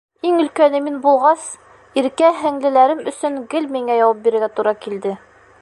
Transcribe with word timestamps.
Иң 0.27 0.37
өлкәне 0.43 0.79
мин 0.85 0.95
булғас, 1.03 1.43
иркә 2.03 2.31
һеңлеләрем 2.39 3.05
өсөн 3.15 3.39
гел 3.55 3.71
миңә 3.77 4.03
яуап 4.03 4.27
бирергә 4.29 4.55
тура 4.59 4.79
килде. 4.89 5.17